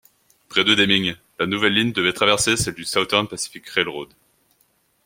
Près 0.49 0.63
de 0.63 0.73
Deming, 0.73 1.13
la 1.37 1.45
nouvelle 1.45 1.75
ligne 1.75 1.91
devait 1.91 2.11
traverser 2.11 2.57
celle 2.57 2.73
du 2.73 2.85
Southern 2.85 3.27
Pacific 3.27 3.69
Railroad. 3.69 4.11